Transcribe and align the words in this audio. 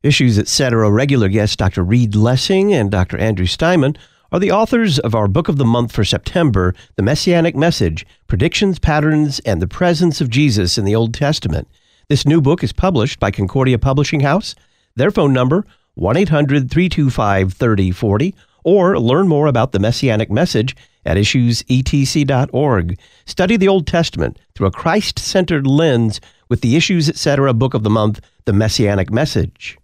Issues 0.00 0.38
Etc. 0.38 0.88
regular 0.88 1.28
guests 1.28 1.56
Dr. 1.56 1.82
Reed 1.82 2.14
Lessing 2.14 2.72
and 2.72 2.88
Dr. 2.88 3.18
Andrew 3.18 3.46
Steinmann 3.46 3.96
are 4.30 4.38
the 4.38 4.52
authors 4.52 5.00
of 5.00 5.12
our 5.12 5.26
book 5.26 5.48
of 5.48 5.56
the 5.56 5.64
month 5.64 5.90
for 5.90 6.04
September, 6.04 6.72
The 6.94 7.02
Messianic 7.02 7.56
Message 7.56 8.06
Predictions, 8.28 8.78
Patterns, 8.78 9.40
and 9.40 9.60
the 9.60 9.66
Presence 9.66 10.20
of 10.20 10.30
Jesus 10.30 10.78
in 10.78 10.84
the 10.84 10.94
Old 10.94 11.14
Testament. 11.14 11.66
This 12.08 12.24
new 12.24 12.40
book 12.40 12.62
is 12.62 12.72
published 12.72 13.18
by 13.18 13.32
Concordia 13.32 13.76
Publishing 13.76 14.20
House. 14.20 14.54
Their 14.94 15.10
phone 15.10 15.32
number, 15.32 15.66
1 15.94 16.16
800 16.16 16.70
325 16.70 17.54
3040, 17.54 18.36
or 18.62 19.00
learn 19.00 19.26
more 19.26 19.48
about 19.48 19.72
the 19.72 19.80
Messianic 19.80 20.30
Message 20.30 20.76
at 21.04 21.16
issuesetc.org. 21.16 23.00
Study 23.24 23.56
the 23.56 23.68
Old 23.68 23.88
Testament 23.88 24.38
through 24.54 24.68
a 24.68 24.72
Christ 24.72 25.18
centered 25.18 25.66
lens 25.66 26.20
with 26.48 26.60
the 26.60 26.76
Issues 26.76 27.08
Etc. 27.08 27.52
book 27.52 27.74
of 27.74 27.82
the 27.82 27.90
month, 27.90 28.20
The 28.44 28.52
Messianic 28.52 29.10
Message. 29.10 29.77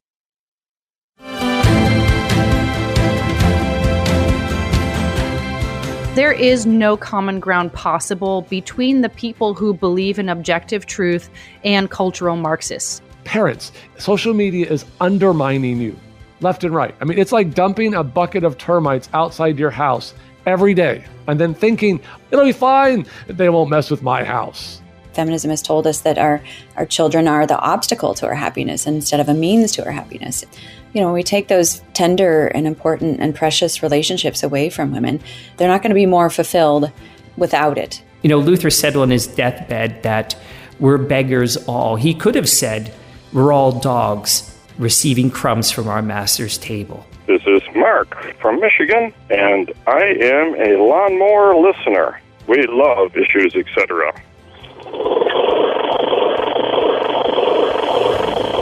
There 6.14 6.30
is 6.30 6.64
no 6.64 6.96
common 6.96 7.40
ground 7.40 7.72
possible 7.72 8.42
between 8.42 9.00
the 9.00 9.08
people 9.08 9.52
who 9.52 9.74
believe 9.74 10.20
in 10.20 10.28
objective 10.28 10.86
truth 10.86 11.28
and 11.64 11.90
cultural 11.90 12.36
Marxists. 12.36 13.02
Parents, 13.24 13.72
social 13.98 14.32
media 14.32 14.70
is 14.70 14.84
undermining 15.00 15.80
you 15.80 15.98
left 16.40 16.62
and 16.62 16.72
right. 16.72 16.94
I 17.00 17.04
mean, 17.04 17.18
it's 17.18 17.32
like 17.32 17.52
dumping 17.52 17.94
a 17.94 18.04
bucket 18.04 18.44
of 18.44 18.56
termites 18.58 19.08
outside 19.12 19.58
your 19.58 19.72
house 19.72 20.14
every 20.46 20.72
day 20.72 21.04
and 21.26 21.40
then 21.40 21.52
thinking, 21.52 22.00
it'll 22.30 22.44
be 22.44 22.52
fine, 22.52 23.06
they 23.26 23.48
won't 23.48 23.68
mess 23.68 23.90
with 23.90 24.04
my 24.04 24.22
house. 24.22 24.80
Feminism 25.14 25.50
has 25.50 25.62
told 25.62 25.84
us 25.84 26.02
that 26.02 26.16
our, 26.16 26.40
our 26.76 26.86
children 26.86 27.26
are 27.26 27.44
the 27.44 27.58
obstacle 27.58 28.14
to 28.14 28.26
our 28.26 28.36
happiness 28.36 28.86
instead 28.86 29.18
of 29.18 29.28
a 29.28 29.34
means 29.34 29.72
to 29.72 29.84
our 29.84 29.90
happiness 29.90 30.44
you 30.94 31.00
know, 31.00 31.08
when 31.08 31.14
we 31.14 31.24
take 31.24 31.48
those 31.48 31.82
tender 31.92 32.46
and 32.46 32.66
important 32.66 33.20
and 33.20 33.34
precious 33.34 33.82
relationships 33.82 34.42
away 34.42 34.70
from 34.70 34.92
women, 34.92 35.20
they're 35.56 35.68
not 35.68 35.82
going 35.82 35.90
to 35.90 35.94
be 35.94 36.06
more 36.06 36.30
fulfilled 36.30 36.90
without 37.36 37.76
it. 37.76 38.02
You 38.22 38.30
know, 38.30 38.38
Luther 38.38 38.70
said 38.70 38.96
on 38.96 39.10
his 39.10 39.26
deathbed 39.26 40.04
that 40.04 40.36
we're 40.78 40.98
beggars 40.98 41.56
all. 41.66 41.96
He 41.96 42.14
could 42.14 42.36
have 42.36 42.48
said, 42.48 42.94
we're 43.32 43.52
all 43.52 43.72
dogs 43.72 44.56
receiving 44.78 45.30
crumbs 45.30 45.70
from 45.70 45.88
our 45.88 46.00
master's 46.00 46.56
table. 46.58 47.04
This 47.26 47.42
is 47.46 47.62
Mark 47.74 48.14
from 48.40 48.60
Michigan, 48.60 49.12
and 49.30 49.72
I 49.86 50.02
am 50.20 50.54
a 50.54 50.76
lawnmower 50.76 51.56
listener. 51.56 52.20
We 52.46 52.66
love 52.68 53.16
issues, 53.16 53.56
etc. 53.56 54.12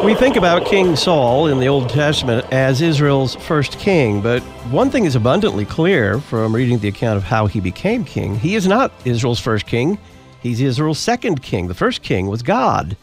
We 0.02 0.16
think 0.16 0.34
about 0.34 0.66
King 0.66 0.96
Saul 0.96 1.46
in 1.46 1.60
the 1.60 1.68
Old 1.68 1.88
Testament 1.88 2.44
as 2.52 2.82
Israel's 2.82 3.36
first 3.36 3.78
king, 3.78 4.20
but 4.20 4.42
one 4.72 4.90
thing 4.90 5.04
is 5.04 5.14
abundantly 5.14 5.64
clear 5.64 6.18
from 6.18 6.52
reading 6.52 6.80
the 6.80 6.88
account 6.88 7.18
of 7.18 7.22
how 7.22 7.46
he 7.46 7.60
became 7.60 8.04
king. 8.04 8.34
He 8.34 8.56
is 8.56 8.66
not 8.66 8.92
Israel's 9.04 9.38
first 9.38 9.64
king, 9.64 9.98
he's 10.40 10.60
Israel's 10.60 10.98
second 10.98 11.40
king. 11.40 11.68
The 11.68 11.74
first 11.74 12.02
king 12.02 12.26
was 12.26 12.42
God. 12.42 12.96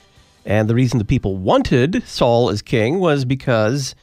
And 0.45 0.69
the 0.69 0.75
reason 0.75 0.99
the 0.99 1.05
people 1.05 1.37
wanted 1.37 2.05
Saul 2.05 2.49
as 2.49 2.61
king 2.61 2.99
was 2.99 3.23
because 3.23 3.95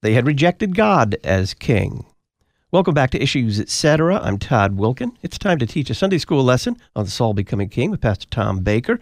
they 0.00 0.14
had 0.14 0.26
rejected 0.26 0.74
God 0.74 1.18
as 1.22 1.52
king. 1.52 2.06
Welcome 2.72 2.94
back 2.94 3.10
to 3.10 3.22
Issues 3.22 3.60
Etc. 3.60 4.18
I'm 4.18 4.38
Todd 4.38 4.78
Wilken. 4.78 5.12
It's 5.20 5.36
time 5.36 5.58
to 5.58 5.66
teach 5.66 5.90
a 5.90 5.94
Sunday 5.94 6.18
school 6.18 6.42
lesson 6.42 6.78
on 6.96 7.08
Saul 7.08 7.34
becoming 7.34 7.68
king 7.68 7.90
with 7.90 8.00
Pastor 8.00 8.26
Tom 8.30 8.60
Baker. 8.60 9.00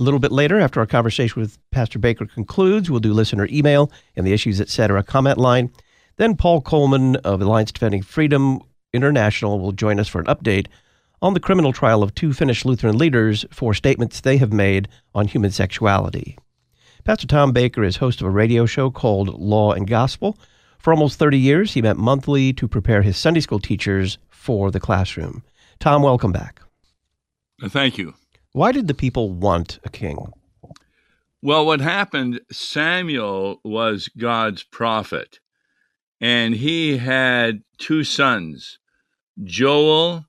A 0.00 0.02
little 0.02 0.20
bit 0.20 0.32
later, 0.32 0.58
after 0.58 0.80
our 0.80 0.86
conversation 0.86 1.40
with 1.40 1.58
Pastor 1.70 1.98
Baker 1.98 2.26
concludes, 2.26 2.90
we'll 2.90 3.00
do 3.00 3.12
listener 3.12 3.46
email 3.50 3.92
and 4.16 4.26
the 4.26 4.32
issues, 4.32 4.60
etc. 4.60 5.02
comment 5.02 5.38
line. 5.38 5.70
Then 6.16 6.36
Paul 6.36 6.60
Coleman 6.60 7.16
of 7.16 7.40
Alliance 7.40 7.72
Defending 7.72 8.02
Freedom 8.02 8.60
International 8.92 9.58
will 9.60 9.72
join 9.72 10.00
us 10.00 10.08
for 10.08 10.20
an 10.20 10.26
update 10.26 10.66
on 11.20 11.34
the 11.34 11.40
criminal 11.40 11.72
trial 11.72 12.02
of 12.02 12.14
two 12.14 12.32
Finnish 12.32 12.64
Lutheran 12.64 12.98
leaders 12.98 13.44
for 13.50 13.74
statements 13.74 14.20
they 14.20 14.38
have 14.38 14.52
made 14.52 14.88
on 15.14 15.28
human 15.28 15.50
sexuality. 15.50 16.36
Pastor 17.04 17.26
Tom 17.26 17.52
Baker 17.52 17.84
is 17.84 17.96
host 17.96 18.20
of 18.20 18.26
a 18.26 18.30
radio 18.30 18.66
show 18.66 18.90
called 18.90 19.28
Law 19.40 19.72
and 19.72 19.86
Gospel. 19.86 20.38
For 20.78 20.92
almost 20.92 21.18
30 21.18 21.38
years, 21.38 21.74
he 21.74 21.82
met 21.82 21.96
monthly 21.96 22.52
to 22.54 22.66
prepare 22.66 23.02
his 23.02 23.16
Sunday 23.16 23.40
school 23.40 23.60
teachers 23.60 24.18
for 24.30 24.70
the 24.70 24.80
classroom. 24.80 25.42
Tom, 25.78 26.02
welcome 26.02 26.32
back. 26.32 26.60
Thank 27.68 27.98
you. 27.98 28.14
Why 28.54 28.70
did 28.70 28.86
the 28.86 28.94
people 28.94 29.32
want 29.32 29.78
a 29.82 29.88
king? 29.88 30.26
Well, 31.40 31.64
what 31.64 31.80
happened, 31.80 32.40
Samuel 32.52 33.60
was 33.64 34.08
God's 34.16 34.62
prophet, 34.62 35.40
and 36.20 36.54
he 36.54 36.98
had 36.98 37.62
two 37.78 38.04
sons, 38.04 38.78
Joel 39.42 40.26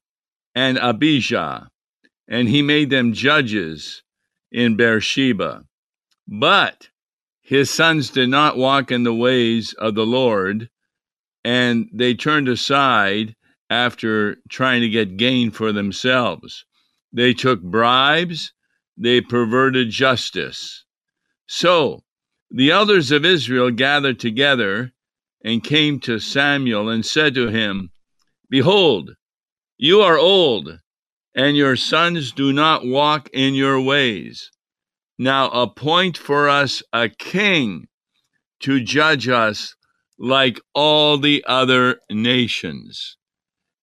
and 0.56 0.78
Abijah, 0.78 1.70
and 2.28 2.48
he 2.48 2.62
made 2.62 2.90
them 2.90 3.12
judges 3.12 4.04
in 4.52 4.78
Beersheba. 4.78 5.66
But 6.26 6.90
his 7.42 7.70
sons 7.70 8.10
did 8.10 8.30
not 8.30 8.58
walk 8.58 8.90
in 8.90 9.04
the 9.04 9.14
ways 9.14 9.74
of 9.74 9.96
the 9.96 10.06
Lord, 10.06 10.70
and 11.44 11.90
they 11.94 12.14
turned 12.14 12.48
aside 12.48 13.36
after 13.70 14.38
trying 14.50 14.82
to 14.82 14.90
get 14.90 15.18
gain 15.18 15.52
for 15.52 15.74
themselves. 15.74 16.66
They 17.14 17.34
took 17.34 17.62
bribes, 17.62 18.54
they 18.98 19.22
perverted 19.22 19.92
justice. 19.92 20.84
So 21.48 22.04
the 22.50 22.72
elders 22.72 23.12
of 23.12 23.24
Israel 23.24 23.70
gathered 23.70 24.20
together 24.20 24.92
and 25.44 25.64
came 25.64 26.00
to 26.02 26.20
Samuel 26.20 26.90
and 26.90 27.06
said 27.06 27.36
to 27.36 27.50
him, 27.50 27.92
Behold, 28.50 29.16
you 29.78 30.02
are 30.02 30.18
old, 30.18 30.80
and 31.36 31.56
your 31.58 31.76
sons 31.76 32.32
do 32.32 32.52
not 32.52 32.86
walk 32.86 33.30
in 33.34 33.54
your 33.54 33.80
ways. 33.80 34.50
Now 35.20 35.50
appoint 35.50 36.18
for 36.18 36.50
us 36.50 36.82
a 36.94 37.10
king 37.10 37.88
to 38.62 38.84
judge 38.84 39.28
us 39.28 39.76
like 40.18 40.60
all 40.74 41.18
the 41.18 41.44
other 41.48 42.00
nations. 42.10 43.18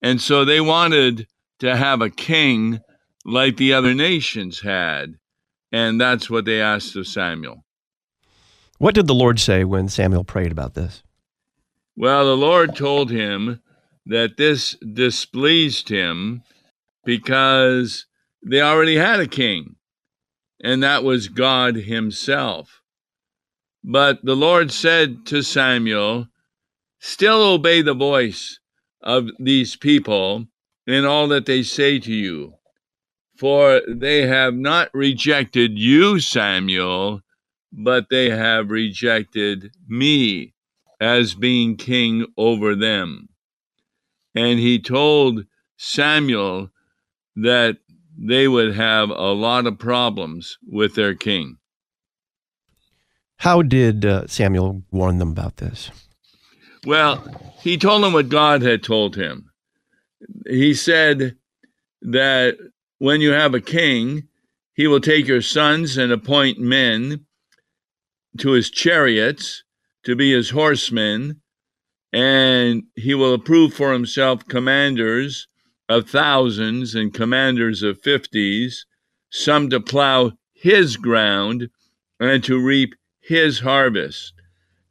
And 0.02 0.20
so 0.20 0.44
they 0.44 0.60
wanted 0.60 1.26
to 1.58 1.76
have 1.76 2.00
a 2.00 2.10
king 2.10 2.80
like 3.24 3.56
the 3.56 3.72
other 3.72 3.94
nations 3.94 4.60
had. 4.60 5.16
And 5.72 6.00
that's 6.00 6.28
what 6.28 6.44
they 6.44 6.60
asked 6.60 6.96
of 6.96 7.06
Samuel. 7.06 7.64
What 8.78 8.94
did 8.94 9.06
the 9.06 9.14
Lord 9.14 9.38
say 9.38 9.64
when 9.64 9.88
Samuel 9.88 10.24
prayed 10.24 10.52
about 10.52 10.74
this? 10.74 11.02
Well, 11.96 12.24
the 12.24 12.36
Lord 12.36 12.74
told 12.74 13.10
him 13.10 13.60
that 14.06 14.36
this 14.36 14.76
displeased 14.76 15.88
him 15.88 16.42
because 17.04 18.06
they 18.42 18.60
already 18.60 18.96
had 18.96 19.20
a 19.20 19.26
king, 19.26 19.76
and 20.62 20.82
that 20.82 21.04
was 21.04 21.28
God 21.28 21.76
Himself. 21.76 22.82
But 23.84 24.24
the 24.24 24.36
Lord 24.36 24.70
said 24.70 25.26
to 25.26 25.42
Samuel, 25.42 26.28
Still 26.98 27.42
obey 27.42 27.82
the 27.82 27.94
voice 27.94 28.60
of 29.02 29.30
these 29.38 29.76
people 29.76 30.46
in 30.86 31.04
all 31.04 31.28
that 31.28 31.46
they 31.46 31.62
say 31.62 31.98
to 31.98 32.12
you 32.12 32.54
for 33.40 33.80
they 33.88 34.26
have 34.26 34.52
not 34.52 34.90
rejected 34.92 35.78
you, 35.78 36.20
Samuel, 36.20 37.22
but 37.72 38.10
they 38.10 38.28
have 38.28 38.70
rejected 38.70 39.72
me 39.88 40.52
as 41.00 41.34
being 41.34 41.78
king 41.78 42.26
over 42.36 42.76
them. 42.76 43.30
And 44.34 44.58
he 44.58 44.78
told 44.78 45.46
Samuel 45.78 46.70
that 47.34 47.78
they 48.18 48.46
would 48.46 48.74
have 48.74 49.08
a 49.08 49.32
lot 49.32 49.66
of 49.66 49.78
problems 49.78 50.58
with 50.68 50.94
their 50.94 51.14
king. 51.14 51.56
How 53.38 53.62
did 53.62 54.04
uh, 54.04 54.26
Samuel 54.26 54.82
warn 54.90 55.16
them 55.16 55.30
about 55.30 55.56
this? 55.56 55.90
Well, 56.84 57.54
he 57.62 57.78
told 57.78 58.02
them 58.02 58.12
what 58.12 58.28
God 58.28 58.60
had 58.60 58.82
told 58.82 59.16
him. 59.16 59.50
He 60.46 60.74
said 60.74 61.36
that 62.02 62.58
when 63.00 63.22
you 63.22 63.32
have 63.32 63.54
a 63.54 63.60
king, 63.62 64.28
he 64.74 64.86
will 64.86 65.00
take 65.00 65.26
your 65.26 65.40
sons 65.40 65.96
and 65.96 66.12
appoint 66.12 66.58
men 66.58 67.24
to 68.38 68.50
his 68.50 68.70
chariots 68.70 69.64
to 70.04 70.14
be 70.14 70.32
his 70.32 70.50
horsemen, 70.50 71.40
and 72.12 72.82
he 72.96 73.14
will 73.14 73.32
approve 73.32 73.72
for 73.72 73.94
himself 73.94 74.46
commanders 74.46 75.48
of 75.88 76.10
thousands 76.10 76.94
and 76.94 77.14
commanders 77.14 77.82
of 77.82 78.02
fifties, 78.02 78.84
some 79.30 79.70
to 79.70 79.80
plow 79.80 80.32
his 80.52 80.98
ground 80.98 81.70
and 82.20 82.44
to 82.44 82.60
reap 82.60 82.94
his 83.18 83.60
harvest, 83.60 84.34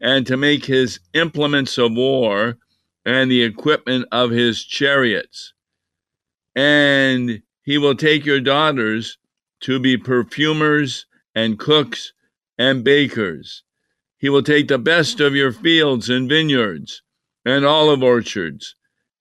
and 0.01 0.25
to 0.25 0.35
make 0.35 0.65
his 0.65 0.99
implements 1.13 1.77
of 1.77 1.93
war 1.93 2.57
and 3.05 3.29
the 3.29 3.43
equipment 3.43 4.07
of 4.11 4.31
his 4.31 4.63
chariots. 4.63 5.53
And 6.55 7.43
he 7.69 7.77
will 7.77 7.93
take 7.93 8.25
your 8.25 8.39
daughters 8.39 9.19
to 9.59 9.77
be 9.77 9.95
perfumers 9.95 11.05
and 11.35 11.59
cooks 11.59 12.13
and 12.57 12.83
bakers, 12.83 13.61
He 14.17 14.27
will 14.27 14.41
take 14.41 14.67
the 14.67 14.79
best 14.79 15.19
of 15.19 15.35
your 15.35 15.51
fields 15.51 16.09
and 16.09 16.27
vineyards 16.27 17.03
and 17.45 17.63
olive 17.65 18.01
orchards 18.01 18.73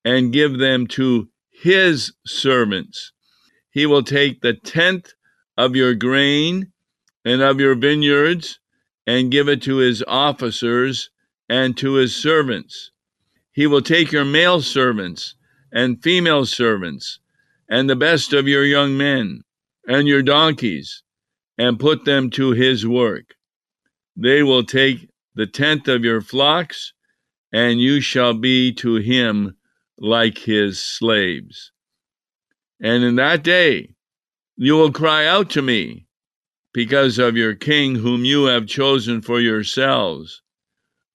and 0.03 0.33
give 0.33 0.56
them 0.56 0.87
to 0.87 1.29
his 1.50 2.15
servants. 2.25 3.12
He 3.71 3.85
will 3.85 4.03
take 4.03 4.41
the 4.41 4.55
tenth 4.55 5.12
of 5.59 5.77
your 5.77 5.94
grain 5.94 6.73
and 7.27 7.43
of 7.43 7.61
your 7.61 7.75
vineyards 7.75 8.61
and 9.06 9.31
give 9.31 9.51
it 9.51 9.61
to 9.65 9.77
his 9.77 10.03
officers 10.09 11.11
and 11.51 11.77
to 11.77 11.97
his 11.97 12.17
servants. 12.17 12.93
He 13.53 13.67
will 13.67 13.83
take 13.83 14.11
your 14.11 14.25
male 14.25 14.62
servants 14.62 15.35
and 15.71 16.03
female 16.03 16.47
servants 16.47 17.21
and 17.69 17.88
the 17.88 17.97
best 17.97 18.32
of 18.32 18.49
your 18.49 18.65
young 18.65 18.97
men 18.97 19.43
and 19.87 20.09
your 20.09 20.23
donkeys 20.23 21.03
and 21.56 21.81
put 21.81 22.05
them 22.05 22.31
to 22.31 22.53
his 22.53 22.87
work. 22.87 23.35
They 24.17 24.43
will 24.43 24.65
take 24.65 25.09
the 25.35 25.47
tenth 25.47 25.88
of 25.88 26.05
your 26.05 26.20
flocks, 26.20 26.93
and 27.53 27.81
you 27.81 28.00
shall 28.00 28.35
be 28.35 28.73
to 28.75 28.97
him 28.97 29.56
like 29.99 30.38
his 30.38 30.79
slaves. 30.79 31.73
And 32.81 33.03
in 33.05 33.17
that 33.17 33.43
day 33.43 33.94
you 34.56 34.75
will 34.75 34.93
cry 34.93 35.25
out 35.25 35.50
to 35.50 35.62
me 35.62 36.06
because 36.73 37.19
of 37.19 37.37
your 37.37 37.55
king 37.55 37.94
whom 37.94 38.25
you 38.25 38.44
have 38.44 38.67
chosen 38.67 39.23
for 39.23 39.41
yourselves. 39.41 40.43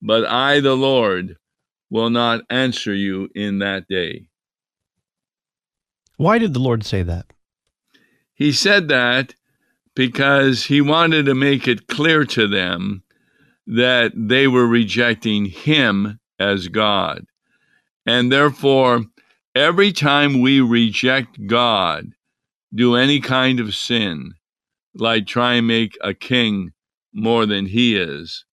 But 0.00 0.24
I, 0.24 0.60
the 0.60 0.74
Lord, 0.74 1.36
will 1.90 2.10
not 2.10 2.42
answer 2.50 2.94
you 2.94 3.28
in 3.34 3.58
that 3.58 3.86
day. 3.88 4.26
Why 6.16 6.38
did 6.38 6.54
the 6.54 6.60
Lord 6.60 6.84
say 6.84 7.02
that? 7.02 7.26
He 8.34 8.52
said 8.52 8.88
that 8.88 9.34
because 9.94 10.64
he 10.64 10.80
wanted 10.80 11.26
to 11.26 11.34
make 11.34 11.68
it 11.68 11.86
clear 11.86 12.24
to 12.24 12.46
them 12.48 13.02
that 13.66 14.12
they 14.14 14.46
were 14.46 14.66
rejecting 14.66 15.46
him 15.46 16.20
as 16.38 16.68
God. 16.68 17.26
And 18.06 18.30
therefore, 18.30 19.04
every 19.54 19.92
time 19.92 20.40
we 20.40 20.60
reject 20.60 21.46
God, 21.46 22.12
do 22.74 22.96
any 22.96 23.20
kind 23.20 23.60
of 23.60 23.74
sin, 23.74 24.34
like 24.94 25.26
try 25.26 25.54
and 25.54 25.66
make 25.66 25.96
a 26.00 26.12
king 26.12 26.72
more 27.12 27.46
than 27.46 27.66
he 27.66 27.96
is, 27.96 28.44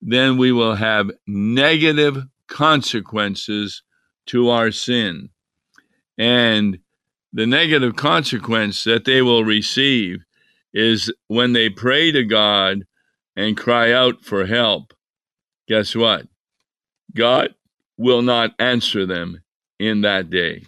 then 0.00 0.36
we 0.36 0.52
will 0.52 0.76
have 0.76 1.10
negative 1.26 2.24
consequences 2.46 3.82
to 4.26 4.50
our 4.50 4.70
sin. 4.70 5.30
And 6.18 6.78
the 7.32 7.46
negative 7.46 7.96
consequence 7.96 8.84
that 8.84 9.04
they 9.04 9.22
will 9.22 9.44
receive 9.44 10.24
is 10.72 11.12
when 11.28 11.52
they 11.52 11.68
pray 11.68 12.10
to 12.12 12.24
God 12.24 12.84
and 13.36 13.56
cry 13.56 13.92
out 13.92 14.24
for 14.24 14.46
help. 14.46 14.94
Guess 15.68 15.94
what? 15.94 16.26
God 17.14 17.54
will 17.96 18.22
not 18.22 18.54
answer 18.58 19.06
them 19.06 19.42
in 19.78 20.00
that 20.02 20.30
day. 20.30 20.64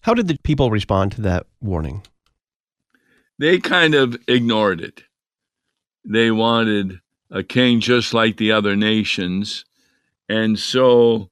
How 0.00 0.14
did 0.14 0.28
the 0.28 0.38
people 0.42 0.70
respond 0.70 1.12
to 1.12 1.20
that 1.22 1.46
warning? 1.60 2.02
They 3.38 3.58
kind 3.58 3.94
of 3.94 4.16
ignored 4.28 4.80
it. 4.80 5.02
They 6.04 6.30
wanted 6.30 7.00
a 7.30 7.42
king 7.42 7.80
just 7.80 8.14
like 8.14 8.36
the 8.36 8.52
other 8.52 8.76
nations. 8.76 9.64
And 10.28 10.58
so 10.58 11.30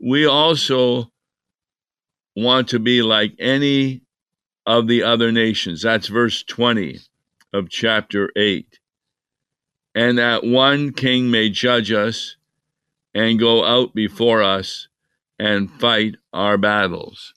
we 0.00 0.26
also 0.26 1.11
want 2.36 2.68
to 2.68 2.78
be 2.78 3.02
like 3.02 3.34
any 3.38 4.02
of 4.66 4.86
the 4.86 5.02
other 5.02 5.32
nations. 5.32 5.82
That's 5.82 6.06
verse 6.08 6.42
20 6.42 7.00
of 7.52 7.68
chapter 7.68 8.30
8. 8.36 8.78
And 9.94 10.18
that 10.18 10.44
one 10.44 10.92
king 10.92 11.30
may 11.30 11.50
judge 11.50 11.92
us 11.92 12.36
and 13.14 13.38
go 13.38 13.64
out 13.64 13.94
before 13.94 14.42
us 14.42 14.88
and 15.38 15.70
fight 15.70 16.16
our 16.32 16.56
battles. 16.56 17.34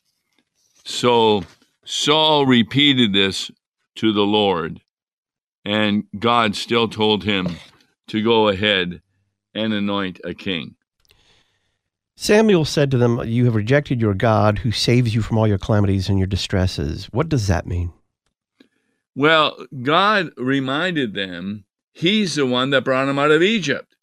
So 0.86 1.44
Saul 1.84 2.46
repeated 2.46 3.14
this 3.14 3.52
to 3.96 4.14
the 4.14 4.26
Lord, 4.26 4.82
and 5.66 6.06
God 6.18 6.56
still 6.56 6.88
told 6.88 7.24
him 7.24 7.58
to 8.08 8.24
go 8.24 8.48
ahead 8.48 9.02
and 9.54 9.74
anoint 9.74 10.20
a 10.24 10.34
king. 10.34 10.76
Samuel 12.18 12.64
said 12.64 12.92
to 12.92 12.98
them, 12.98 13.22
You 13.26 13.46
have 13.46 13.56
rejected 13.56 14.00
your 14.00 14.14
God 14.14 14.60
who 14.60 14.72
saves 14.72 15.14
you 15.14 15.22
from 15.22 15.38
all 15.38 15.48
your 15.48 15.58
calamities 15.58 16.08
and 16.08 16.18
your 16.18 16.28
distresses. 16.28 17.06
What 17.12 17.28
does 17.28 17.48
that 17.48 17.68
mean? 17.68 17.92
Well, 19.16 19.66
God 19.82 20.30
reminded 20.38 21.14
them 21.14 21.66
He's 21.92 22.36
the 22.36 22.46
one 22.46 22.70
that 22.72 22.84
brought 22.84 23.06
them 23.06 23.20
out 23.20 23.32
of 23.32 23.44
Egypt. 23.44 23.96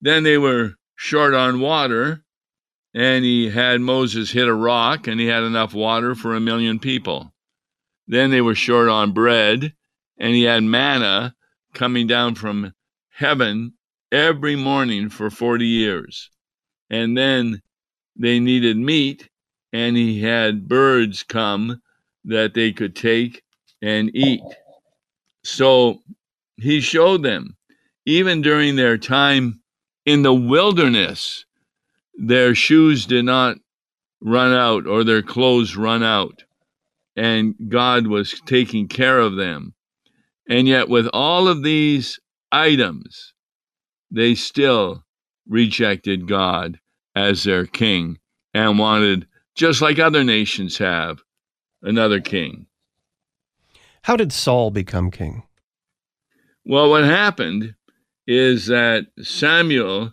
Then 0.00 0.22
they 0.22 0.38
were 0.38 0.74
short 0.96 1.34
on 1.34 1.60
water, 1.60 2.24
and 2.94 3.24
He 3.24 3.50
had 3.50 3.80
Moses 3.80 4.30
hit 4.30 4.46
a 4.46 4.54
rock, 4.54 5.06
and 5.06 5.18
He 5.18 5.26
had 5.26 5.42
enough 5.44 5.74
water 5.74 6.14
for 6.14 6.34
a 6.34 6.40
million 6.40 6.78
people. 6.78 7.32
Then 8.06 8.30
they 8.30 8.40
were 8.42 8.54
short 8.54 8.88
on 8.88 9.12
bread, 9.12 9.74
and 10.18 10.34
He 10.34 10.42
had 10.42 10.62
manna 10.62 11.34
coming 11.72 12.06
down 12.06 12.34
from 12.34 12.74
heaven 13.12 13.74
every 14.12 14.56
morning 14.56 15.08
for 15.08 15.30
40 15.30 15.66
years 15.66 16.30
and 16.90 17.16
then 17.16 17.62
they 18.16 18.40
needed 18.40 18.76
meat, 18.76 19.28
and 19.72 19.96
he 19.96 20.20
had 20.22 20.68
birds 20.68 21.22
come 21.22 21.80
that 22.24 22.54
they 22.54 22.72
could 22.72 22.96
take 22.96 23.42
and 23.80 24.10
eat. 24.14 24.42
So 25.44 26.02
he 26.56 26.80
showed 26.80 27.22
them, 27.22 27.56
even 28.06 28.42
during 28.42 28.76
their 28.76 28.98
time 28.98 29.60
in 30.04 30.22
the 30.22 30.34
wilderness, 30.34 31.44
their 32.14 32.54
shoes 32.54 33.06
did 33.06 33.24
not 33.24 33.58
run 34.20 34.52
out 34.52 34.86
or 34.86 35.04
their 35.04 35.22
clothes 35.22 35.76
run 35.76 36.02
out, 36.02 36.44
and 37.14 37.54
God 37.68 38.06
was 38.06 38.40
taking 38.46 38.88
care 38.88 39.18
of 39.20 39.36
them. 39.36 39.74
And 40.48 40.66
yet, 40.66 40.88
with 40.88 41.06
all 41.12 41.46
of 41.46 41.62
these 41.62 42.18
items, 42.50 43.34
they 44.10 44.34
still 44.34 45.04
rejected 45.48 46.28
God 46.28 46.78
as 47.14 47.44
their 47.44 47.66
king 47.66 48.18
and 48.54 48.78
wanted, 48.78 49.26
just 49.54 49.82
like 49.82 49.98
other 49.98 50.22
nations 50.22 50.78
have, 50.78 51.22
another 51.82 52.20
king. 52.20 52.66
How 54.02 54.16
did 54.16 54.32
Saul 54.32 54.70
become 54.70 55.10
king? 55.10 55.42
Well, 56.64 56.90
what 56.90 57.04
happened 57.04 57.74
is 58.26 58.66
that 58.66 59.06
Samuel 59.22 60.12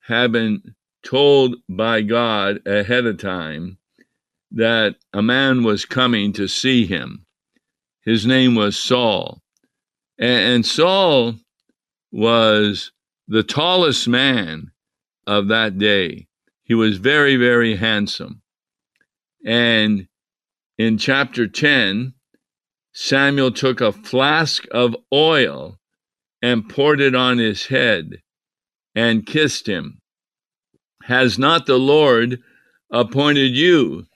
had 0.00 0.32
been 0.32 0.74
told 1.04 1.56
by 1.68 2.02
God 2.02 2.66
ahead 2.66 3.06
of 3.06 3.18
time 3.18 3.78
that 4.52 4.96
a 5.12 5.20
man 5.20 5.62
was 5.62 5.84
coming 5.84 6.32
to 6.32 6.48
see 6.48 6.86
him. 6.86 7.26
His 8.02 8.24
name 8.24 8.54
was 8.54 8.78
Saul. 8.78 9.42
And 10.18 10.64
Saul 10.64 11.34
was 12.12 12.92
the 13.28 13.42
tallest 13.42 14.08
man 14.08 14.70
of 15.26 15.48
that 15.48 15.78
day. 15.78 16.28
He 16.62 16.74
was 16.74 16.98
very, 16.98 17.36
very 17.36 17.76
handsome. 17.76 18.42
And 19.44 20.08
in 20.78 20.98
chapter 20.98 21.46
10, 21.46 22.14
Samuel 22.92 23.52
took 23.52 23.80
a 23.80 23.92
flask 23.92 24.64
of 24.70 24.96
oil 25.12 25.78
and 26.42 26.68
poured 26.68 27.00
it 27.00 27.14
on 27.14 27.38
his 27.38 27.66
head 27.66 28.22
and 28.94 29.26
kissed 29.26 29.68
him. 29.68 30.00
Has 31.04 31.38
not 31.38 31.66
the 31.66 31.78
Lord 31.78 32.40
appointed 32.90 33.56
you 33.56 34.06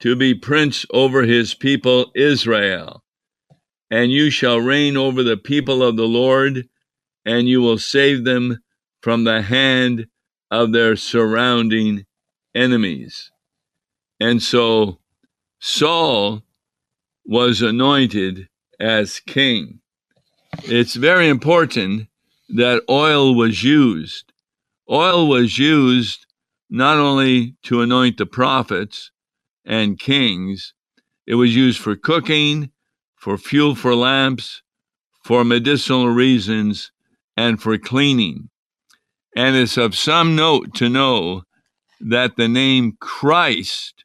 to 0.00 0.16
be 0.16 0.34
prince 0.34 0.84
over 0.90 1.22
his 1.22 1.54
people 1.54 2.10
Israel? 2.14 3.02
And 3.90 4.10
you 4.10 4.30
shall 4.30 4.58
reign 4.58 4.96
over 4.96 5.22
the 5.22 5.36
people 5.36 5.82
of 5.82 5.96
the 5.96 6.08
Lord, 6.08 6.68
and 7.24 7.48
you 7.48 7.62
will 7.62 7.78
save 7.78 8.24
them 8.24 8.58
from 9.00 9.24
the 9.24 9.42
hand 9.42 10.06
of 10.60 10.72
their 10.72 10.96
surrounding 10.96 12.06
enemies. 12.54 13.30
And 14.20 14.42
so 14.42 15.00
Saul 15.60 16.42
was 17.26 17.62
anointed 17.62 18.48
as 18.78 19.20
king. 19.20 19.80
It's 20.64 20.94
very 20.94 21.28
important 21.28 22.08
that 22.50 22.84
oil 22.88 23.34
was 23.34 23.64
used. 23.64 24.32
Oil 24.90 25.28
was 25.28 25.58
used 25.58 26.26
not 26.70 26.98
only 26.98 27.56
to 27.64 27.80
anoint 27.80 28.18
the 28.18 28.26
prophets 28.26 29.10
and 29.64 29.98
kings, 29.98 30.74
it 31.26 31.34
was 31.34 31.56
used 31.56 31.80
for 31.80 31.96
cooking, 31.96 32.70
for 33.16 33.38
fuel 33.38 33.74
for 33.74 33.94
lamps, 33.94 34.62
for 35.24 35.44
medicinal 35.44 36.08
reasons, 36.08 36.92
and 37.36 37.60
for 37.60 37.78
cleaning. 37.78 38.50
And 39.36 39.56
it's 39.56 39.76
of 39.76 39.96
some 39.96 40.36
note 40.36 40.74
to 40.74 40.88
know 40.88 41.42
that 42.00 42.36
the 42.36 42.48
name 42.48 42.96
Christ 43.00 44.04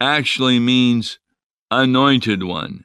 actually 0.00 0.58
means 0.58 1.18
anointed 1.70 2.42
one. 2.42 2.84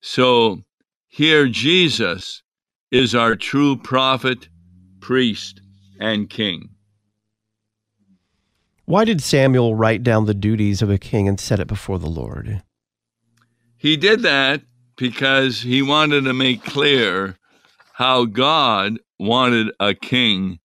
So 0.00 0.62
here 1.08 1.48
Jesus 1.48 2.42
is 2.90 3.14
our 3.14 3.36
true 3.36 3.76
prophet, 3.76 4.48
priest, 5.00 5.60
and 6.00 6.30
king. 6.30 6.70
Why 8.86 9.04
did 9.04 9.22
Samuel 9.22 9.74
write 9.74 10.02
down 10.02 10.24
the 10.24 10.34
duties 10.34 10.82
of 10.82 10.90
a 10.90 10.98
king 10.98 11.28
and 11.28 11.38
set 11.38 11.60
it 11.60 11.68
before 11.68 11.98
the 11.98 12.08
Lord? 12.08 12.62
He 13.76 13.96
did 13.96 14.22
that 14.22 14.62
because 14.96 15.62
he 15.62 15.80
wanted 15.82 16.24
to 16.24 16.32
make 16.32 16.64
clear 16.64 17.36
how 17.92 18.24
God 18.24 18.98
wanted 19.18 19.72
a 19.78 19.94
king 19.94 20.58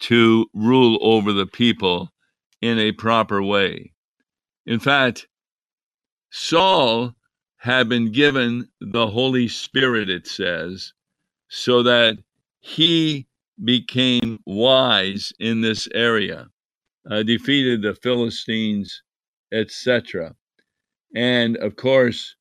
to 0.00 0.46
rule 0.54 0.98
over 1.02 1.32
the 1.32 1.46
people 1.46 2.12
in 2.60 2.78
a 2.78 2.92
proper 2.92 3.42
way. 3.42 3.92
In 4.66 4.80
fact, 4.80 5.28
Saul 6.30 7.14
had 7.58 7.88
been 7.88 8.12
given 8.12 8.68
the 8.80 9.06
Holy 9.06 9.48
Spirit, 9.48 10.10
it 10.10 10.26
says, 10.26 10.92
so 11.48 11.82
that 11.82 12.18
he 12.60 13.26
became 13.64 14.38
wise 14.46 15.32
in 15.38 15.60
this 15.60 15.88
area, 15.94 16.48
uh, 17.10 17.22
defeated 17.22 17.82
the 17.82 17.94
Philistines, 17.94 19.02
etc. 19.52 20.34
And 21.14 21.56
of 21.56 21.76
course, 21.76 22.36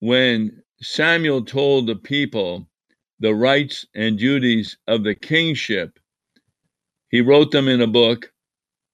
when 0.00 0.62
Samuel 0.80 1.44
told 1.44 1.86
the 1.86 1.96
people 1.96 2.68
the 3.20 3.34
rights 3.34 3.86
and 3.94 4.18
duties 4.18 4.76
of 4.86 5.04
the 5.04 5.14
kingship, 5.14 5.98
he 7.10 7.20
wrote 7.20 7.50
them 7.50 7.68
in 7.68 7.80
a 7.80 7.86
book, 7.86 8.32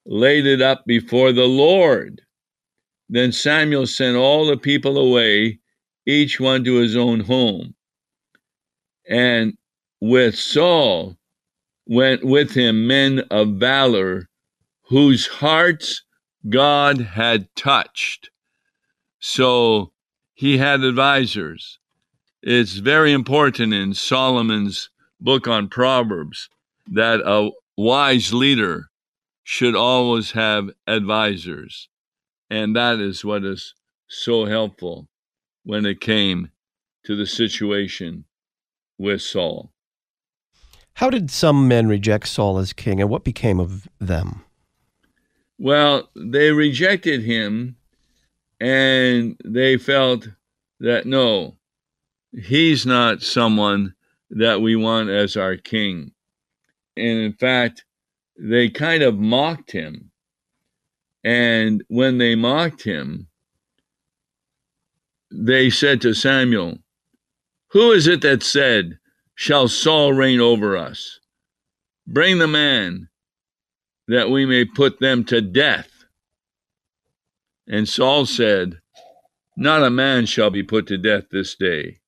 laid 0.06 0.46
it 0.46 0.60
up 0.60 0.84
before 0.86 1.32
the 1.32 1.46
Lord. 1.46 2.22
Then 3.08 3.32
Samuel 3.32 3.86
sent 3.86 4.16
all 4.16 4.46
the 4.46 4.56
people 4.56 4.96
away, 4.98 5.60
each 6.06 6.40
one 6.40 6.64
to 6.64 6.76
his 6.76 6.96
own 6.96 7.20
home. 7.20 7.74
And 9.08 9.56
with 10.00 10.36
Saul 10.36 11.16
went 11.86 12.24
with 12.24 12.54
him 12.54 12.86
men 12.86 13.20
of 13.30 13.56
valor 13.56 14.28
whose 14.82 15.26
hearts 15.26 16.02
God 16.48 17.00
had 17.00 17.48
touched. 17.56 18.30
So 19.18 19.92
he 20.34 20.58
had 20.58 20.82
advisors. 20.82 21.78
It's 22.42 22.74
very 22.74 23.12
important 23.12 23.72
in 23.72 23.94
Solomon's 23.94 24.90
book 25.20 25.48
on 25.48 25.68
Proverbs 25.68 26.50
that 26.88 27.20
a 27.20 27.50
wise 27.76 28.32
leader 28.32 28.90
should 29.42 29.74
always 29.74 30.32
have 30.32 30.70
advisors. 30.86 31.88
And 32.50 32.74
that 32.76 33.00
is 33.00 33.24
what 33.24 33.44
is 33.44 33.74
so 34.08 34.46
helpful 34.46 35.08
when 35.64 35.86
it 35.86 36.00
came 36.00 36.50
to 37.04 37.16
the 37.16 37.26
situation 37.26 38.24
with 38.98 39.22
Saul. 39.22 39.72
How 40.94 41.10
did 41.10 41.30
some 41.30 41.66
men 41.66 41.88
reject 41.88 42.28
Saul 42.28 42.58
as 42.58 42.72
king, 42.72 43.00
and 43.00 43.10
what 43.10 43.24
became 43.24 43.58
of 43.58 43.88
them? 43.98 44.44
Well, 45.58 46.08
they 46.14 46.52
rejected 46.52 47.22
him 47.22 47.76
and 48.60 49.36
they 49.44 49.76
felt 49.76 50.28
that 50.80 51.06
no, 51.06 51.56
he's 52.32 52.86
not 52.86 53.22
someone 53.22 53.94
that 54.30 54.60
we 54.60 54.76
want 54.76 55.10
as 55.10 55.36
our 55.36 55.56
king. 55.56 56.12
And 56.96 57.18
in 57.18 57.32
fact, 57.32 57.84
they 58.38 58.68
kind 58.68 59.02
of 59.02 59.18
mocked 59.18 59.72
him. 59.72 60.10
And 61.22 61.82
when 61.88 62.18
they 62.18 62.34
mocked 62.34 62.82
him, 62.82 63.28
they 65.30 65.70
said 65.70 66.00
to 66.02 66.14
Samuel, 66.14 66.78
Who 67.68 67.92
is 67.92 68.06
it 68.06 68.20
that 68.22 68.42
said, 68.42 68.98
Shall 69.34 69.66
Saul 69.68 70.12
reign 70.12 70.40
over 70.40 70.76
us? 70.76 71.18
Bring 72.06 72.38
the 72.38 72.46
man 72.46 73.08
that 74.06 74.30
we 74.30 74.46
may 74.46 74.64
put 74.64 75.00
them 75.00 75.24
to 75.24 75.40
death. 75.40 75.90
And 77.66 77.88
Saul 77.88 78.26
said, 78.26 78.80
Not 79.56 79.82
a 79.82 79.90
man 79.90 80.26
shall 80.26 80.50
be 80.50 80.62
put 80.62 80.86
to 80.88 80.98
death 80.98 81.24
this 81.30 81.54
day, 81.54 82.00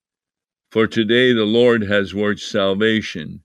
for 0.70 0.86
today 0.86 1.32
the 1.32 1.46
Lord 1.46 1.82
has 1.82 2.14
worked 2.14 2.40
salvation 2.40 3.42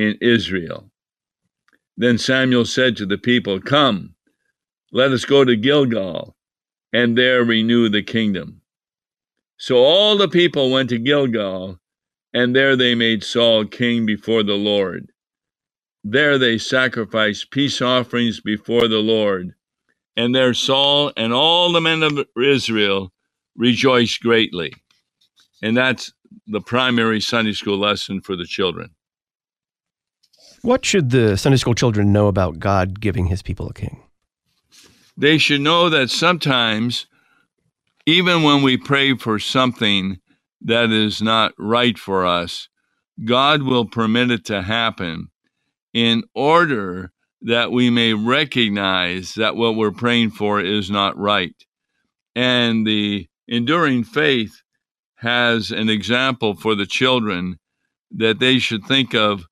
in 0.00 0.18
Israel. 0.22 0.90
Then 1.96 2.18
Samuel 2.18 2.66
said 2.66 2.96
to 2.98 3.06
the 3.06 3.18
people, 3.18 3.60
Come, 3.60 4.14
let 4.92 5.12
us 5.12 5.24
go 5.24 5.44
to 5.44 5.56
Gilgal, 5.56 6.36
and 6.92 7.18
there 7.18 7.44
renew 7.44 7.88
the 7.88 8.02
kingdom. 8.02 8.62
So 9.58 9.76
all 9.78 10.16
the 10.18 10.28
people 10.28 10.70
went 10.70 10.90
to 10.90 10.98
Gilgal, 10.98 11.78
and 12.34 12.56
there 12.56 12.76
they 12.76 12.94
made 12.94 13.24
Saul 13.24 13.66
king 13.66 14.06
before 14.06 14.42
the 14.42 14.54
Lord. 14.56 15.12
There 16.04 16.38
they 16.38 16.58
sacrificed 16.58 17.50
peace 17.50 17.82
offerings 17.82 18.40
before 18.40 18.88
the 18.88 19.00
Lord, 19.00 19.54
and 20.16 20.34
there 20.34 20.54
Saul 20.54 21.12
and 21.16 21.32
all 21.32 21.72
the 21.72 21.80
men 21.80 22.02
of 22.02 22.26
Israel 22.42 23.12
rejoiced 23.56 24.22
greatly. 24.22 24.74
And 25.62 25.76
that's 25.76 26.12
the 26.46 26.60
primary 26.60 27.20
Sunday 27.20 27.52
school 27.52 27.78
lesson 27.78 28.20
for 28.20 28.36
the 28.36 28.46
children. 28.46 28.90
What 30.62 30.84
should 30.84 31.08
the 31.10 31.38
Sunday 31.38 31.56
school 31.56 31.74
children 31.74 32.12
know 32.12 32.26
about 32.26 32.58
God 32.58 33.00
giving 33.00 33.26
his 33.26 33.40
people 33.40 33.68
a 33.68 33.72
king? 33.72 34.02
They 35.16 35.38
should 35.38 35.62
know 35.62 35.88
that 35.88 36.10
sometimes, 36.10 37.06
even 38.04 38.42
when 38.42 38.62
we 38.62 38.76
pray 38.76 39.16
for 39.16 39.38
something 39.38 40.18
that 40.60 40.90
is 40.90 41.22
not 41.22 41.52
right 41.58 41.98
for 41.98 42.26
us, 42.26 42.68
God 43.24 43.62
will 43.62 43.86
permit 43.86 44.30
it 44.30 44.44
to 44.46 44.60
happen 44.60 45.28
in 45.94 46.24
order 46.34 47.12
that 47.42 47.72
we 47.72 47.88
may 47.88 48.12
recognize 48.12 49.34
that 49.34 49.56
what 49.56 49.76
we're 49.76 49.90
praying 49.90 50.30
for 50.30 50.60
is 50.60 50.90
not 50.90 51.16
right. 51.16 51.54
And 52.36 52.86
the 52.86 53.28
enduring 53.48 54.04
faith 54.04 54.60
has 55.16 55.70
an 55.70 55.88
example 55.88 56.54
for 56.54 56.74
the 56.74 56.86
children 56.86 57.58
that 58.10 58.40
they 58.40 58.58
should 58.58 58.84
think 58.84 59.14
of 59.14 59.46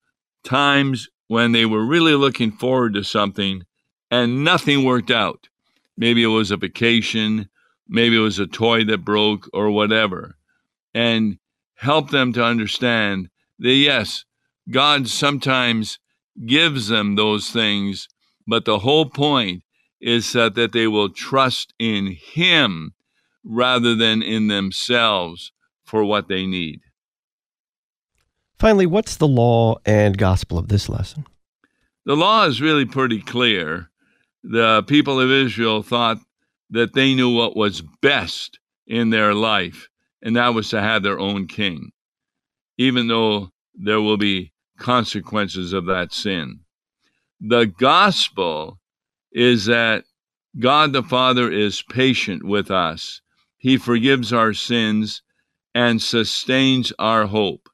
times 0.49 1.09
when 1.27 1.53
they 1.53 1.67
were 1.67 1.85
really 1.85 2.15
looking 2.15 2.51
forward 2.51 2.95
to 2.95 3.05
something 3.05 3.63
and 4.11 4.43
nothing 4.43 4.85
worked 4.85 5.11
out. 5.11 5.49
Maybe 5.97 6.23
it 6.23 6.29
was 6.29 6.51
a 6.51 6.57
vacation, 6.57 7.49
maybe 7.87 8.17
it 8.17 8.21
was 8.21 8.39
a 8.39 8.47
toy 8.47 8.85
that 8.85 9.05
broke 9.05 9.49
or 9.53 9.71
whatever. 9.71 10.37
And 10.95 11.39
help 11.75 12.11
them 12.11 12.33
to 12.33 12.43
understand 12.43 13.29
that 13.59 13.75
yes, 13.75 14.25
God 14.71 15.09
sometimes 15.09 15.99
gives 16.47 16.89
them 16.89 17.17
those 17.17 17.51
things, 17.51 18.09
but 18.47 18.65
the 18.65 18.79
whole 18.79 19.07
point 19.07 19.63
is 20.01 20.33
that, 20.33 20.55
that 20.55 20.73
they 20.73 20.87
will 20.87 21.11
trust 21.11 21.75
in 21.79 22.17
Him 22.19 22.95
rather 23.45 23.95
than 23.95 24.23
in 24.23 24.49
themselves 24.49 25.53
for 25.85 26.05
what 26.05 26.29
they 26.29 26.47
need. 26.47 26.81
Finally, 28.59 28.87
what's 28.87 29.17
the 29.17 29.29
law 29.29 29.77
and 29.87 30.19
gospel 30.19 30.59
of 30.59 30.69
this 30.69 30.89
lesson? 30.89 31.25
The 32.05 32.17
law 32.17 32.47
is 32.47 32.61
really 32.61 32.87
pretty 32.87 33.21
clear. 33.21 33.91
The 34.43 34.83
people 34.85 35.21
of 35.21 35.31
Israel 35.31 35.83
thought 35.83 36.19
that 36.71 36.95
they 36.95 37.15
knew 37.15 37.33
what 37.33 37.57
was 37.57 37.83
best 38.03 38.59
in 38.87 39.11
their 39.11 39.33
life, 39.33 39.89
and 40.23 40.37
that 40.37 40.55
was 40.55 40.71
to 40.71 40.81
have 40.81 41.03
their 41.03 41.21
own 41.21 41.47
king, 41.47 41.93
even 42.77 43.07
though 43.07 43.51
there 43.75 44.01
will 44.01 44.17
be 44.17 44.53
consequences 44.79 45.73
of 45.73 45.87
that 45.87 46.13
sin. 46.13 46.61
The 47.41 47.67
gospel 47.67 48.81
is 49.31 49.67
that 49.67 50.05
God 50.59 50.93
the 50.93 51.03
Father 51.03 51.51
is 51.51 51.83
patient 51.83 52.45
with 52.45 52.71
us. 52.71 53.21
He 53.57 53.77
forgives 53.77 54.33
our 54.33 54.53
sins 54.53 55.23
and 55.75 56.03
sustains 56.03 56.93
our 56.99 57.27
hope. 57.27 57.69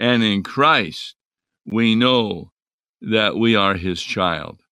And 0.00 0.22
in 0.22 0.42
Christ, 0.42 1.14
we 1.66 1.94
know 1.94 2.52
that 3.02 3.36
we 3.36 3.54
are 3.54 3.74
his 3.74 4.00
child. 4.00 4.62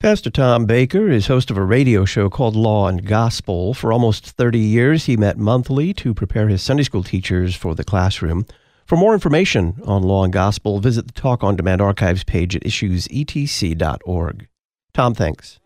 Pastor 0.00 0.30
Tom 0.30 0.64
Baker 0.64 1.10
is 1.10 1.26
host 1.26 1.50
of 1.50 1.58
a 1.58 1.62
radio 1.62 2.06
show 2.06 2.30
called 2.30 2.56
Law 2.56 2.88
and 2.88 3.04
Gospel. 3.04 3.74
For 3.74 3.92
almost 3.92 4.24
30 4.24 4.58
years, 4.58 5.04
he 5.04 5.18
met 5.18 5.36
monthly 5.36 5.92
to 5.94 6.14
prepare 6.14 6.48
his 6.48 6.62
Sunday 6.62 6.84
school 6.84 7.02
teachers 7.02 7.54
for 7.54 7.74
the 7.74 7.84
classroom. 7.84 8.46
For 8.86 8.96
more 8.96 9.12
information 9.12 9.78
on 9.84 10.02
Law 10.02 10.24
and 10.24 10.32
Gospel, 10.32 10.80
visit 10.80 11.06
the 11.06 11.12
Talk 11.12 11.44
on 11.44 11.56
Demand 11.56 11.82
archives 11.82 12.24
page 12.24 12.56
at 12.56 12.62
issuesetc.org. 12.62 14.48
Tom, 14.94 15.14
thanks. 15.14 15.60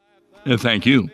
Uh, 0.44 0.56
thank 0.56 0.84
you. 0.84 1.08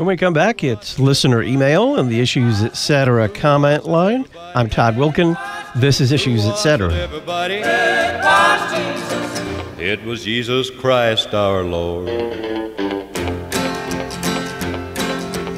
When 0.00 0.06
we 0.06 0.16
come 0.16 0.32
back, 0.32 0.64
it's 0.64 0.98
listener 0.98 1.42
email 1.42 1.96
and 1.96 2.10
the 2.10 2.20
Issues 2.20 2.62
Etc. 2.62 3.28
comment 3.28 3.84
line. 3.84 4.24
I'm 4.54 4.70
Todd 4.70 4.94
Wilken. 4.94 5.36
This 5.76 6.00
is 6.00 6.10
Issues 6.10 6.46
Etc. 6.46 6.90
Everybody, 6.90 7.56
it 9.76 10.02
was 10.02 10.24
Jesus 10.24 10.70
Christ 10.70 11.34
our 11.34 11.62
Lord. 11.62 12.06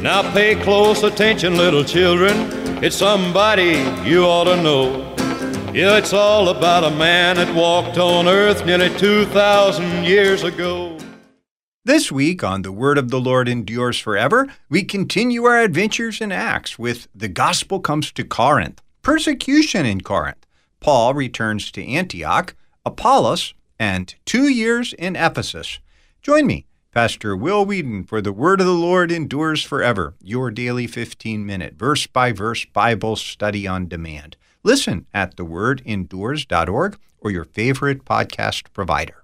Now 0.03 0.29
pay 0.33 0.57
close 0.57 1.05
attention, 1.05 1.57
little 1.57 1.85
children. 1.85 2.35
It's 2.83 2.97
somebody 2.97 3.85
you 4.05 4.25
ought 4.25 4.47
to 4.47 4.61
know. 4.61 5.15
Yeah, 5.73 5.99
it's 5.99 6.13
all 6.13 6.49
about 6.49 6.83
a 6.83 6.91
man 6.91 7.37
that 7.37 7.55
walked 7.55 7.97
on 7.97 8.27
earth 8.27 8.67
nearly 8.67 8.89
2,000 8.99 10.03
years 10.03 10.43
ago. 10.43 10.99
This 11.85 12.13
week 12.13 12.45
on 12.45 12.63
The 12.63 12.71
Word 12.71 12.97
of 12.97 13.11
the 13.11 13.21
Lord 13.21 13.49
Endures 13.49 13.99
Forever, 13.99 14.47
we 14.69 14.85
continue 14.85 15.43
our 15.47 15.59
adventures 15.59 16.21
in 16.21 16.31
Acts 16.31 16.79
with 16.79 17.09
The 17.13 17.27
Gospel 17.27 17.81
Comes 17.81 18.13
to 18.13 18.23
Corinth, 18.23 18.81
Persecution 19.03 19.85
in 19.85 20.01
Corinth, 20.01 20.47
Paul 20.79 21.13
returns 21.13 21.73
to 21.73 21.85
Antioch, 21.85 22.55
Apollos, 22.87 23.55
and 23.81 24.15
two 24.25 24.49
years 24.49 24.93
in 24.93 25.17
Ephesus. 25.17 25.81
Join 26.23 26.47
me, 26.47 26.67
Pastor 26.93 27.37
Will 27.37 27.65
Weedon, 27.65 28.05
for 28.05 28.23
The 28.23 28.33
Word 28.33 28.61
of 28.61 28.69
the 28.69 28.75
Lord 28.75 29.11
Endures 29.11 29.65
Forever, 29.65 30.15
your 30.23 30.53
daily 30.53 30.87
15 30.87 31.45
minute 31.45 31.75
verse 31.75 32.07
by 32.07 32.31
verse 32.31 32.65
Bible 32.65 33.17
study 33.17 33.67
on 33.67 33.89
demand. 33.89 34.37
Listen 34.63 35.07
at 35.13 35.35
thewordendures.org 35.35 36.97
or 37.19 37.31
your 37.33 37.45
favorite 37.45 38.05
podcast 38.05 38.73
provider. 38.73 39.22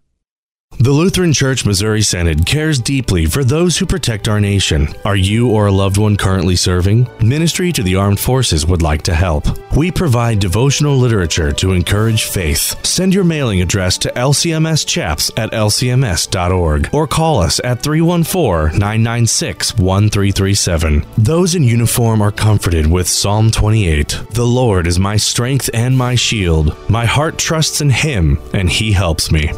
The 0.81 0.93
Lutheran 0.93 1.33
Church 1.33 1.67
Missouri 1.67 2.03
Synod 2.03 2.47
cares 2.47 2.79
deeply 2.79 3.27
for 3.27 3.43
those 3.43 3.77
who 3.77 3.85
protect 3.85 4.29
our 4.29 4.41
nation. 4.41 4.87
Are 5.05 5.17
you 5.17 5.51
or 5.51 5.67
a 5.67 5.73
loved 5.73 5.97
one 5.99 6.17
currently 6.17 6.55
serving? 6.55 7.09
Ministry 7.21 7.73
to 7.73 7.83
the 7.83 7.97
Armed 7.97 8.21
Forces 8.21 8.65
would 8.65 8.81
like 8.81 9.03
to 9.03 9.15
help. 9.15 9.45
We 9.77 9.91
provide 9.91 10.39
devotional 10.39 10.97
literature 10.97 11.53
to 11.53 11.73
encourage 11.73 12.27
faith. 12.27 12.87
Send 12.87 13.13
your 13.13 13.25
mailing 13.25 13.61
address 13.61 13.99
to 13.99 14.13
lcmschaps 14.13 15.33
at 15.37 15.51
lcms.org 15.51 16.95
or 16.95 17.09
call 17.09 17.41
us 17.41 17.61
at 17.65 17.83
314 17.83 18.79
996 18.79 19.79
1337. 19.79 21.05
Those 21.19 21.57
in 21.57 21.65
uniform 21.65 22.23
are 22.23 22.31
comforted 22.31 22.87
with 22.87 23.09
Psalm 23.09 23.51
28. 23.51 24.27
The 24.31 24.47
Lord 24.47 24.87
is 24.87 25.01
my 25.01 25.17
strength 25.17 25.69
and 25.75 25.99
my 25.99 26.15
shield. 26.15 26.77
My 26.89 27.05
heart 27.05 27.37
trusts 27.37 27.81
in 27.81 27.91
Him, 27.91 28.39
and 28.55 28.71
He 28.71 28.93
helps 28.93 29.33
me. 29.33 29.51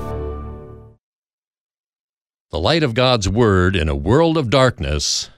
The 2.50 2.59
light 2.59 2.83
of 2.83 2.95
God's 2.95 3.28
Word 3.28 3.76
in 3.76 3.88
a 3.88 3.95
world 3.95 4.37
of 4.37 4.50
darkness. 4.50 5.30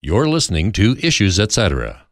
You're 0.00 0.26
listening 0.26 0.72
to 0.72 0.96
Issues, 1.02 1.38
etc. 1.38 2.06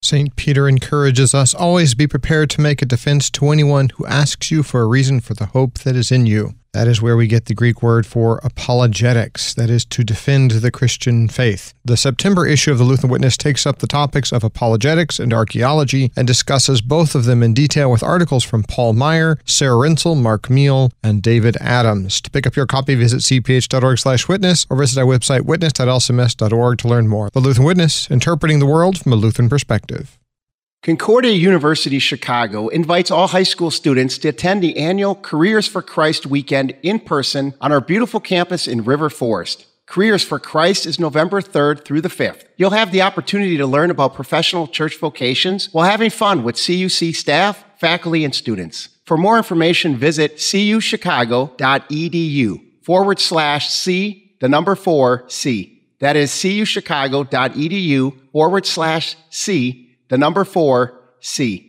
St. 0.00 0.36
Peter 0.36 0.68
encourages 0.68 1.34
us 1.34 1.52
always 1.52 1.96
be 1.96 2.06
prepared 2.06 2.50
to 2.50 2.60
make 2.60 2.82
a 2.82 2.86
defense 2.86 3.28
to 3.30 3.48
anyone 3.48 3.88
who 3.88 4.06
asks 4.06 4.52
you 4.52 4.62
for 4.62 4.80
a 4.80 4.86
reason 4.86 5.18
for 5.18 5.34
the 5.34 5.46
hope 5.46 5.80
that 5.80 5.96
is 5.96 6.12
in 6.12 6.26
you. 6.26 6.54
That 6.76 6.88
is 6.88 7.00
where 7.00 7.16
we 7.16 7.26
get 7.26 7.46
the 7.46 7.54
Greek 7.54 7.82
word 7.82 8.04
for 8.04 8.38
apologetics, 8.44 9.54
that 9.54 9.70
is, 9.70 9.86
to 9.86 10.04
defend 10.04 10.50
the 10.50 10.70
Christian 10.70 11.26
faith. 11.26 11.72
The 11.86 11.96
September 11.96 12.46
issue 12.46 12.70
of 12.70 12.76
the 12.76 12.84
Lutheran 12.84 13.10
Witness 13.10 13.38
takes 13.38 13.64
up 13.64 13.78
the 13.78 13.86
topics 13.86 14.30
of 14.30 14.44
apologetics 14.44 15.18
and 15.18 15.32
archaeology 15.32 16.12
and 16.14 16.26
discusses 16.26 16.82
both 16.82 17.14
of 17.14 17.24
them 17.24 17.42
in 17.42 17.54
detail 17.54 17.90
with 17.90 18.02
articles 18.02 18.44
from 18.44 18.62
Paul 18.62 18.92
Maier, 18.92 19.38
Sarah 19.46 19.88
Rinzel, 19.88 20.20
Mark 20.20 20.48
Meehl, 20.48 20.90
and 21.02 21.22
David 21.22 21.56
Adams. 21.62 22.20
To 22.20 22.30
pick 22.30 22.46
up 22.46 22.56
your 22.56 22.66
copy, 22.66 22.94
visit 22.94 23.20
cph.org 23.20 23.98
slash 23.98 24.28
witness 24.28 24.66
or 24.68 24.76
visit 24.76 25.00
our 25.00 25.06
website 25.06 25.46
witness.lcms.org 25.46 26.76
to 26.76 26.88
learn 26.88 27.08
more. 27.08 27.30
The 27.30 27.40
Lutheran 27.40 27.64
Witness, 27.64 28.10
interpreting 28.10 28.58
the 28.58 28.66
world 28.66 29.00
from 29.00 29.14
a 29.14 29.16
Lutheran 29.16 29.48
perspective. 29.48 30.18
Concordia 30.82 31.32
University 31.32 31.98
Chicago 31.98 32.68
invites 32.68 33.10
all 33.10 33.26
high 33.26 33.42
school 33.42 33.72
students 33.72 34.18
to 34.18 34.28
attend 34.28 34.62
the 34.62 34.76
annual 34.76 35.16
Careers 35.16 35.66
for 35.66 35.82
Christ 35.82 36.26
weekend 36.26 36.76
in 36.82 37.00
person 37.00 37.54
on 37.60 37.72
our 37.72 37.80
beautiful 37.80 38.20
campus 38.20 38.68
in 38.68 38.84
River 38.84 39.10
Forest. 39.10 39.66
Careers 39.86 40.22
for 40.22 40.38
Christ 40.38 40.86
is 40.86 41.00
November 41.00 41.40
3rd 41.40 41.84
through 41.84 42.02
the 42.02 42.08
5th. 42.08 42.44
You'll 42.56 42.70
have 42.70 42.92
the 42.92 43.02
opportunity 43.02 43.56
to 43.56 43.66
learn 43.66 43.90
about 43.90 44.14
professional 44.14 44.66
church 44.66 44.98
vocations 44.98 45.72
while 45.72 45.88
having 45.88 46.10
fun 46.10 46.44
with 46.44 46.56
CUC 46.56 47.14
staff, 47.14 47.64
faculty, 47.78 48.24
and 48.24 48.34
students. 48.34 48.88
For 49.04 49.16
more 49.16 49.38
information, 49.38 49.96
visit 49.96 50.36
cuchicago.edu 50.36 52.60
forward 52.82 53.20
slash 53.20 53.70
C, 53.70 54.34
the 54.40 54.48
number 54.48 54.74
four 54.74 55.24
C. 55.28 55.84
That 56.00 56.16
is 56.16 56.32
cuchicago.edu 56.32 58.30
forward 58.32 58.66
slash 58.66 59.16
C, 59.30 59.85
the 60.08 60.18
number 60.18 60.44
four, 60.44 61.00
C. 61.20 61.65